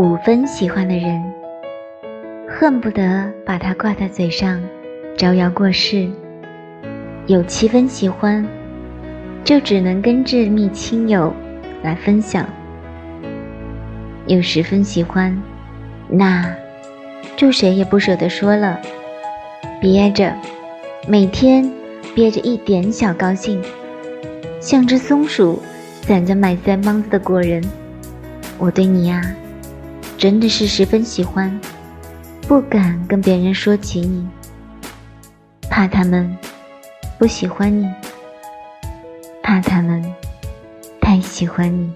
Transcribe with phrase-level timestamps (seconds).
[0.00, 1.22] 五分喜欢的人，
[2.48, 4.58] 恨不得把它挂在嘴上，
[5.14, 6.08] 招摇过市；
[7.26, 8.42] 有七分喜欢，
[9.44, 11.30] 就只能跟挚密亲友
[11.82, 12.46] 来分享；
[14.24, 15.38] 有十分喜欢，
[16.08, 16.50] 那
[17.36, 18.80] 就谁也不舍得说了，
[19.82, 20.32] 憋着，
[21.06, 21.70] 每天
[22.14, 23.62] 憋着一点小高兴，
[24.62, 25.62] 像只松鼠
[26.00, 27.62] 攒着买三帮子的果仁。
[28.56, 29.20] 我对你呀。
[30.20, 31.58] 真的是十分喜欢，
[32.42, 34.28] 不敢跟别人说起你，
[35.70, 36.36] 怕他们
[37.18, 37.88] 不喜欢你，
[39.42, 40.04] 怕他们
[41.00, 41.90] 太喜欢你。